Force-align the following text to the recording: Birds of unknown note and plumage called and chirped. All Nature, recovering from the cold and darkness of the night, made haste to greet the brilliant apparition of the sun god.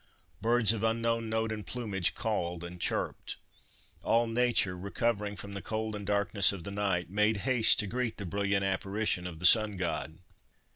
Birds 0.41 0.73
of 0.73 0.83
unknown 0.83 1.29
note 1.29 1.51
and 1.51 1.67
plumage 1.67 2.15
called 2.15 2.63
and 2.63 2.81
chirped. 2.81 3.35
All 4.01 4.25
Nature, 4.25 4.75
recovering 4.75 5.35
from 5.35 5.53
the 5.53 5.61
cold 5.61 5.95
and 5.95 6.07
darkness 6.07 6.51
of 6.51 6.63
the 6.63 6.71
night, 6.71 7.11
made 7.11 7.37
haste 7.45 7.77
to 7.81 7.85
greet 7.85 8.17
the 8.17 8.25
brilliant 8.25 8.63
apparition 8.65 9.27
of 9.27 9.37
the 9.37 9.45
sun 9.45 9.77
god. 9.77 10.17